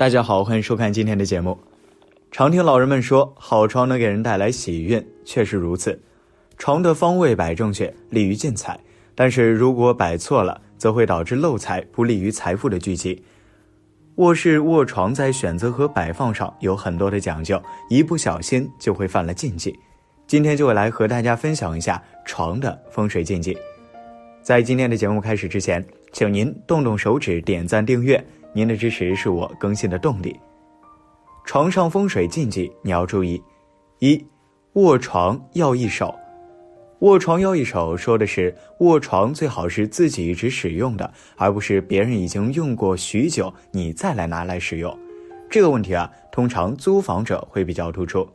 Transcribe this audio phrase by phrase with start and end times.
[0.00, 1.58] 大家好，欢迎收看今天的节目。
[2.30, 6.00] 常听老人们说，好床能给人带来喜运，确实如此。
[6.56, 8.72] 床的方位摆正确，利于进财；
[9.14, 13.22] 但是如果摆错了，则会导致漏财，不利于财富的聚集。
[14.14, 19.78] 卧室卧床在选择和摆放上有很多的讲究，一不小心就会犯了禁忌。
[20.26, 23.54] 今天就会来和大家分享一下床的风水禁忌。
[24.40, 28.18] 在今天的节目开始之前，请您动动手指点赞订阅。
[28.52, 30.38] 您的支持是我更新的动力。
[31.44, 33.42] 床上风水禁忌你要注意：
[33.98, 34.24] 一、
[34.74, 36.14] 卧床要一手。
[37.00, 44.96] 卧床要一手说的是卧床最好是自己一直使用的，而不是别人已经用过许久你再来拿来使用。
[45.48, 48.28] 这个问题啊，通常租房者会比较突出。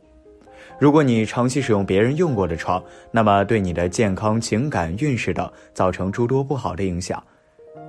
[0.80, 7.22] 如果你长期使用别人用过的床，那么对你的健康、情感、运势等造成诸多不好的影响。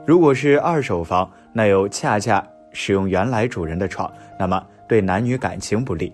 [0.05, 6.13] 如果是二手房，那又恰恰使用原来主人的床，那么对男女感情不利。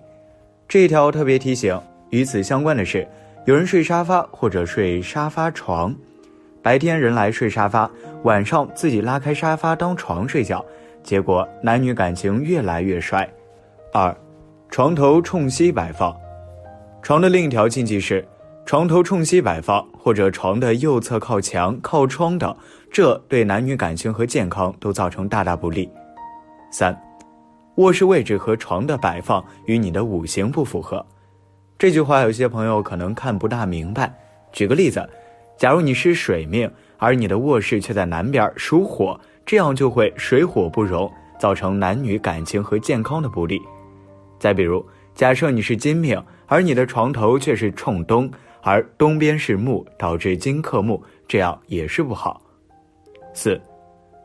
[0.68, 3.08] 这一条特别提醒，与此相关的是，
[3.46, 5.96] 有人睡沙发或者睡沙发床，
[6.62, 7.90] 白天人来睡沙发，
[8.24, 10.66] 晚上自己拉开沙发当床睡觉，
[11.04, 13.28] 结果男女感情越来越衰。
[13.92, 14.16] 二，
[14.70, 16.16] 床头冲西摆放，
[17.02, 18.26] 床的另一条禁忌是。
[18.66, 22.56] 床头冲西摆放，或者床的右侧靠墙、靠窗等，
[22.90, 25.90] 这对男女感情和健康都造成大大不利。
[26.72, 26.98] 三，
[27.76, 31.06] 卧室位置和床的摆放与你的五行不符合。
[31.78, 34.12] 这句话有些朋友可能看不大明白。
[34.54, 35.08] 举个例子，
[35.58, 43.62] 假如你是水命，而你的卧室却在南边，属火，这样就会水火不容，造成男女感情和健康的不利。
[44.40, 44.84] 再比如，
[45.14, 48.32] 假设你是金命，而你的床头却是冲东。
[48.64, 52.42] 而东边是木，导致金克木，这样也是不好。
[53.34, 53.60] 四，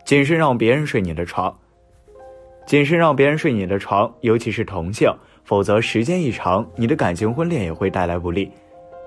[0.05, 1.55] 谨慎让别人睡你的床。
[2.64, 5.11] 谨慎让别人睡你的床，尤其是同性，
[5.42, 8.51] 否则时间一长，你的感情婚恋也会带来不利。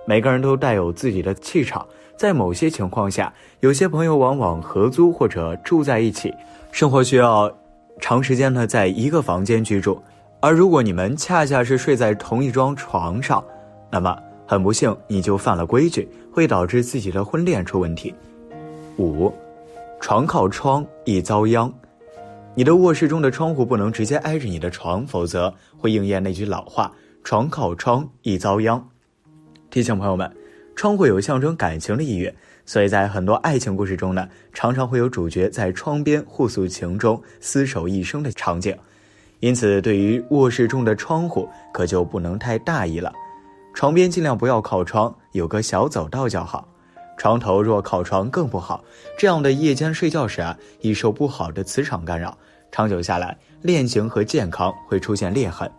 [0.05, 6.33] 每个人都带有自己的气场，在某些情况下，有些朋友往往合租或者住在一起，
[6.71, 7.49] 生活需要
[7.99, 10.01] 长时间的在一个房间居住，
[10.41, 13.41] 而如果你们恰恰是睡在同一张床上，
[13.89, 14.17] 那么。
[14.51, 18.13] 很不幸，你就犯了规矩，会导致自己的婚恋出问题。
[18.97, 19.31] 五，
[20.01, 21.73] 床靠窗易遭殃。
[22.53, 26.91] 你的卧室中的窗户不能直接挨着你的床，否则会应验那句老话
[27.23, 28.85] ：“床靠窗易遭殃。”
[29.71, 30.29] 提醒朋友们，
[30.75, 32.35] 窗户有象征感情的意愿，
[32.65, 38.77] 所以在很多爱情故事中呢，常常会有主角在窗边互诉情衷、厮守一生的场景。
[39.39, 43.13] 因此，对于卧室中的窗户，可就不能太大意了。
[43.73, 46.67] 床边尽量不要靠窗，有个小走道较好。
[47.17, 48.83] 床头若靠窗更不好，
[49.17, 52.35] 这样的夜间睡觉时啊，易受不好的磁场干扰，
[52.71, 55.71] 长久下来，恋情和健康会出现裂痕。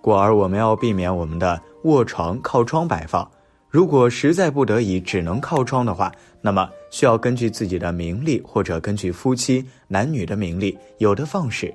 [0.00, 3.28] 故而我们要避免我们的卧床靠窗摆放。
[3.68, 11.74] 如果实在不得已只能靠窗的话，那么需要根据自己的名利或者根据夫妻男女的名利，有的放矢，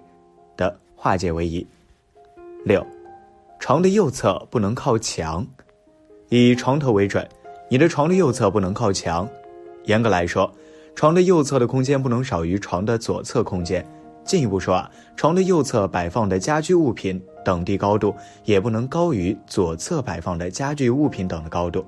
[0.58, 1.68] 的化解为宜。
[2.64, 2.84] 六，
[3.60, 5.46] 床的右侧不能靠墙。
[6.34, 7.28] 以床头为准，
[7.68, 9.28] 你的床的右侧不能靠墙。
[9.84, 10.50] 严格来说，
[10.96, 13.86] 床的右侧的空间不能少于床的左侧空间。
[14.24, 18.16] 进一步说啊，床的右侧摆放的家居物品等地高度
[18.46, 21.86] 也不能高于左侧摆放的家具物品等的高度。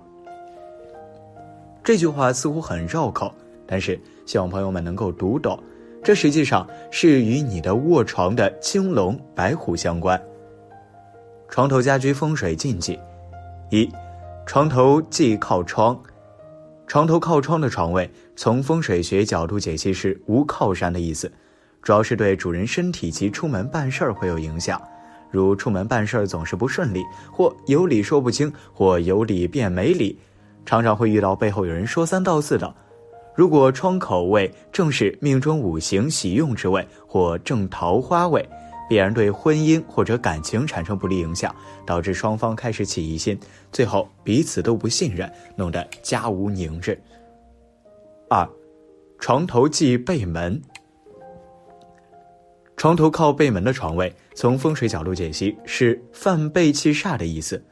[1.81, 3.33] 这句话似乎很绕口，
[3.65, 5.57] 但是希望朋友们能够读懂。
[6.03, 10.21] 这实际上是与你的卧床的青龙白虎相关。
[11.47, 12.99] 床头家居风水禁忌
[13.69, 13.89] 一。
[14.45, 15.99] 床头即靠窗，
[16.85, 21.31] 床头靠窗的床位，从风水学角度解析是无靠山的意思，
[21.81, 24.79] 主要是对主人身体及出门办事儿会有影响，
[25.31, 30.19] 如出门办事儿总是不顺利，或有理说不清，或有理变没理，
[30.65, 32.71] 常常会遇到背后有人说三道四的。
[33.33, 38.47] 如果窗口位正是命中五行喜用之位，或正桃花位。
[38.89, 43.39] 必然对婚姻或者感情产生不利影响，导致双方开始起疑心，
[43.71, 46.99] 最后彼此都不信任，弄得家无宁日。
[48.29, 48.47] 二，
[49.19, 50.61] 床头忌背门。
[52.75, 57.63] 床头靠背门的床位，从风水角度解析是犯背气煞的意思，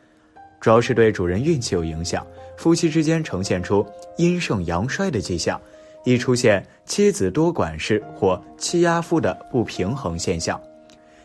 [0.61, 2.25] 主要是对主人运气有影响，
[2.55, 3.85] 夫妻之间呈现出
[4.17, 5.59] 阴盛阳衰的迹象，
[6.05, 10.61] 易出现妻子多管事或欺压夫的不平衡现象。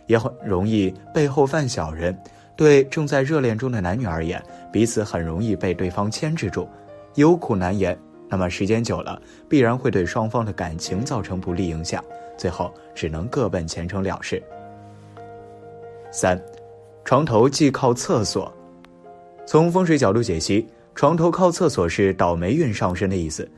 [0.06, 2.17] 也很容易背后犯小人，
[2.56, 4.43] 对正在热恋中的男女而言，
[4.73, 6.69] 彼此很容易被对方牵制住，
[7.14, 7.97] 有苦难言。
[8.29, 12.05] 那么时间久了，必然会对双方的感情造成不利影响，
[12.37, 14.43] 最后只能各奔前程了事。
[16.11, 16.41] 三，
[17.05, 18.52] 床头忌靠厕所。
[19.47, 20.67] 从风水角度解析，
[20.97, 23.49] 床头靠厕所是倒霉运上升的意思。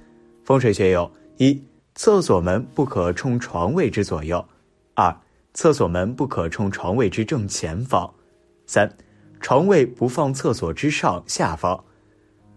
[0.44, 1.58] 风水学有：一、
[1.94, 4.38] 厕所门不可冲床位之左右；
[5.58, 8.08] 厕所门不可冲床位之正前方；
[8.64, 8.88] 三、
[9.40, 11.84] 床位不放厕所之上下方。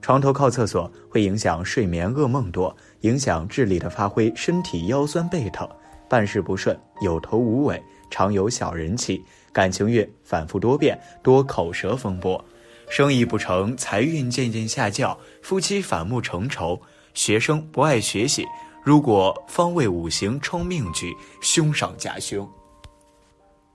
[0.04, 5.68] 床头靠厕所会影响睡眠，噩梦多，影响智力的发挥，身体腰酸背疼，
[6.08, 7.82] 办事不顺，有头无尾，
[8.12, 9.20] 常有小人气，
[9.52, 12.46] 感情运反复多变，多口舌风波。
[12.88, 16.80] 生意不成，财运渐渐下降，夫妻反目成仇，
[17.16, 18.46] 学生不爱学习。
[18.84, 21.12] 如果方位五行冲命局，
[21.42, 22.48] 凶上加凶。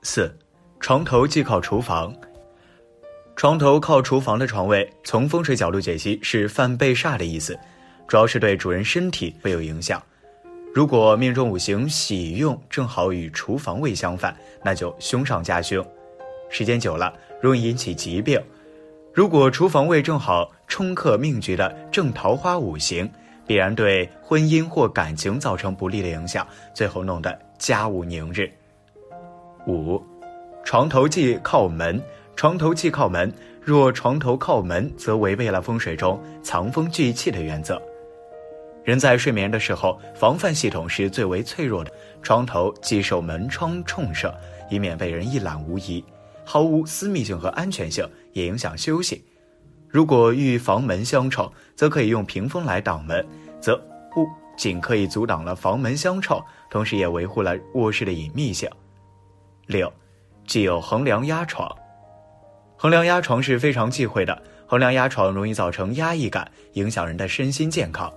[0.06, 0.32] 四，
[0.79, 2.14] 床头既靠厨房。
[3.35, 7.58] 床头靠厨房的床位，从风水角度解析是犯背煞的意思，
[8.06, 10.00] 主要是对主人身体会有影响。
[10.73, 15.85] 如果命中五行喜用正好与厨房位相反，那就凶上加凶，
[16.49, 17.12] 时间久了
[17.43, 18.41] 容易引起疾病。
[19.12, 23.11] 如果厨房位正好冲克命局的正桃花五行，
[23.44, 28.49] 必然对婚姻或感情造成不利的影响，最后弄得家务宁日。
[29.67, 30.03] 五，
[30.65, 32.03] 床头忌靠门。
[32.37, 33.33] 床头忌靠门，
[33.63, 37.81] 若床头靠门，则违背了风水中藏风聚气的原则。
[38.85, 41.91] 人在睡眠的时候，防范系统是最为脆弱的，
[42.23, 44.35] 床头忌受门窗冲射，
[44.71, 46.05] 以免被人一览无遗。
[46.45, 49.25] 毫无私密性和安全性，也影响休息。
[49.89, 53.27] 如果遇房门相冲，则可以用屏风来挡门，
[53.61, 53.77] 则
[54.15, 54.29] 不
[54.59, 56.39] 仅可以阻挡了房门相冲，
[56.71, 58.69] 同时也维护了卧室的隐秘性。
[59.67, 59.93] 六，
[60.47, 61.71] 既有横梁压床，
[62.77, 64.43] 横梁压床是非常忌讳的。
[64.67, 68.13] 横梁压床容易造成压抑感，影响人的身心健康。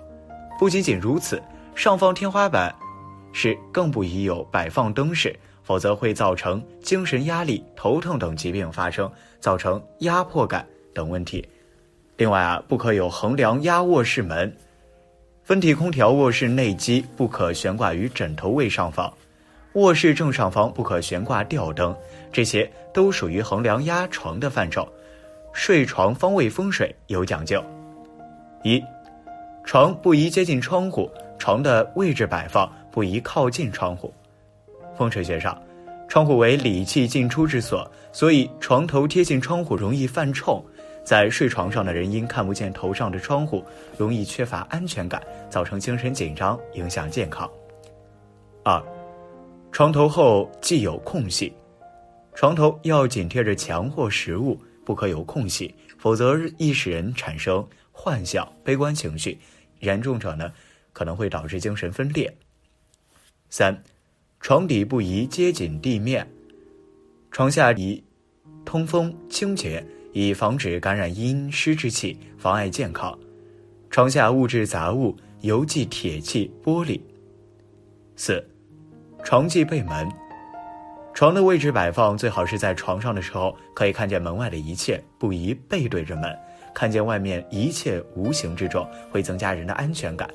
[0.57, 1.41] 不仅仅如此，
[1.75, 2.73] 上方天花板
[3.33, 5.37] 是更不宜有摆放灯饰。
[5.61, 9.07] 否则会造成精神压力、头疼等疾病发生，
[9.39, 11.47] 造成压迫感等问题。
[12.17, 14.51] 另外啊，不可有横梁压卧室门，
[15.43, 19.13] 分体空调卧室内机不可悬挂于枕头位上方，
[19.73, 21.95] 卧室正上方不可悬挂吊灯，
[22.31, 24.87] 这些都属于横梁压床的范畴。
[25.53, 27.63] 睡床方位风水有讲究：
[28.63, 28.83] 一，
[29.63, 34.13] 床不宜接近窗户，床的位置摆放不宜靠近窗户。
[34.97, 35.59] 风水学上，
[36.07, 40.63] 窗户为理气进出之所，所以床头贴近窗户容易犯冲。
[41.03, 43.63] 在睡床上的人因看不见头上的窗户，
[43.97, 47.49] 容易缺乏安全感，造成精神紧张，影响健康。
[48.63, 48.83] 二，
[49.71, 51.53] 床头后既有空隙，
[52.33, 59.37] 床头要紧贴着墙或食物，不可有空隙，否则易使人产生幻想、悲观情绪，
[59.79, 60.51] 严重者呢，
[60.91, 62.33] 可能会导致精神分裂。
[63.49, 63.83] 三。
[64.41, 66.25] 床底不宜接近地面，
[67.29, 68.01] 床下宜
[68.63, 73.19] 通风清洁，以防止感染阴湿之气，妨碍健康。
[73.89, 77.01] 床下物质杂物，尤忌铁器、玻璃。
[78.15, 78.41] 四，
[79.23, 80.09] 床忌背门。
[81.13, 86.33] 床的位置摆放最好是在床上的时候可以看见门外的一切，不宜背对着门，
[86.73, 90.29] 看见外面一切无形之中，会增加人的安全感，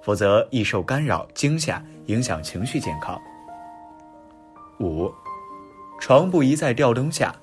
[0.00, 3.20] 否则易受干扰、惊吓，影响情绪健康。
[4.78, 5.12] 五，
[6.00, 7.34] 床不宜在吊灯下。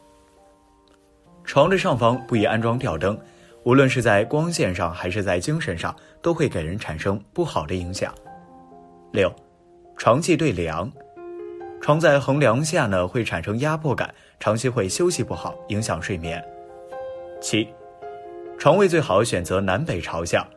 [1.43, 3.19] 床的上方不宜安装吊灯，
[3.63, 8.13] 无论是在光线上还是在精神上，都会给人产生不好的影响。
[9.11, 9.33] 六，
[9.99, 10.89] 床忌对梁，
[11.81, 16.41] 床在横梁下呢，会产生压迫感，长期会休息不好，影响睡眠。
[17.41, 17.67] 七，
[18.57, 20.47] 床位最好选择南北朝向，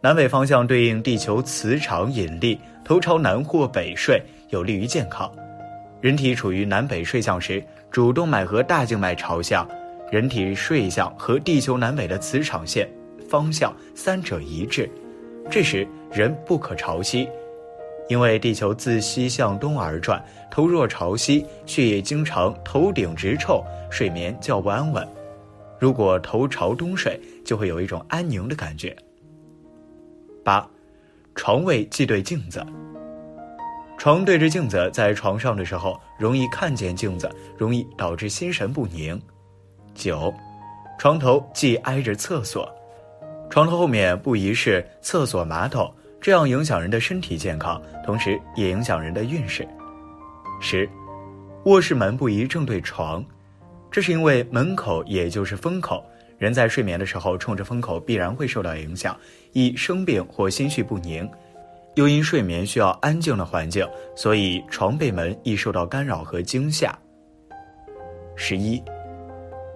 [0.00, 5.30] 南北方向对应地球磁场引力，头朝南或北睡，有利于健康。
[6.00, 9.64] 人体处于南北睡相时，主动脉和大静脉朝向，
[10.10, 12.90] 人体睡相和地球南北的磁场线
[13.30, 14.90] 方向三者一致。
[15.48, 17.28] 这时人不可朝西，
[18.08, 25.06] 因为地球自西向东而转，头若朝西，血液经常头顶直冲，睡眠较不安稳。
[25.78, 28.94] 如果头朝东睡，就会有一种安宁的感觉。
[30.44, 30.68] 八，
[31.34, 32.64] 床位忌对镜子。
[33.96, 39.18] 床对着镜子，在床上的时候容易看见镜子，容易导致心神不宁。
[39.94, 40.32] 九，
[40.98, 42.68] 床头忌挨着厕所，
[43.48, 45.90] 床头后面不宜是厕所马桶，
[46.24, 49.68] 这样影响人的身体健康，同时也影响人的运势。
[50.58, 50.88] 十，
[51.66, 53.22] 卧室门不宜正对床，
[53.90, 56.02] 这是因为门口也就是风口，
[56.38, 59.14] 人在睡眠的时候冲着风口，必然会受到影响，
[59.52, 61.28] 易生病或心绪不宁。
[61.94, 66.98] 又因睡眠需要安静的环境，所以床背门易受到干扰和惊吓。
[68.34, 68.82] 十一，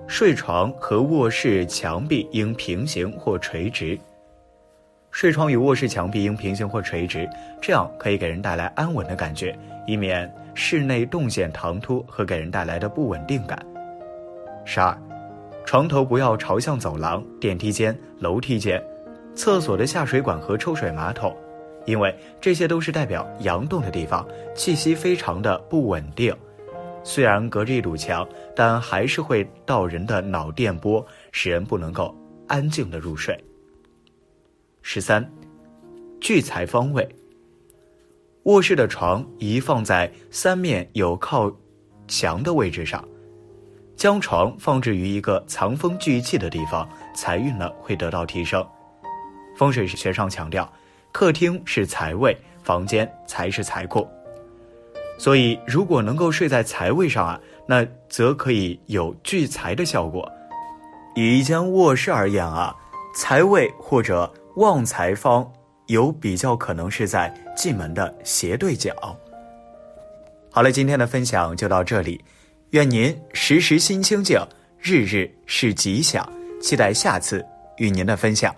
[0.07, 3.99] 睡床和卧室墙壁应平行或垂直。
[5.18, 7.28] 睡床与卧室墙壁应平行或垂直，
[7.60, 9.52] 这样可以给人带来安稳的感觉，
[9.84, 13.58] 以免室内动线唐突和给人带来的不稳定感。
[14.64, 14.96] 十二，
[15.66, 18.80] 床头不要朝向走廊、电梯间、楼梯间、
[19.34, 21.37] 厕所的下水管和抽水马桶。
[21.84, 26.32] 因为这些都是代表阳动的地方，气息非常的不稳定。
[27.02, 33.37] 虽然隔着一堵墙，但还是会到人的脑电波，使人不能够安静的入睡。
[34.90, 35.23] 十三，
[36.18, 37.07] 聚财方位。
[38.45, 41.52] 卧室的床宜放在三面有靠
[42.07, 43.07] 墙的位置上，
[43.97, 48.66] 将床放置于一个藏风聚气的地方，财运呢会得到提升。
[49.59, 50.66] 风水学上强调。
[51.12, 54.09] 客厅是财位，房间才是财库。
[55.18, 60.26] 所以，如果能够睡在财位上啊，那则可以有聚财的效果。
[61.14, 62.75] 以一间卧室而言啊，
[63.14, 65.48] 财位或者旺财方
[65.86, 68.92] 有比较可能是在进门的斜对角。
[70.50, 72.20] 好了，今天的分享就到这里，
[72.70, 74.36] 愿您时时心清静，
[74.80, 76.28] 日日是吉祥。
[76.60, 77.46] 期待下次
[77.76, 78.52] 与您的分享。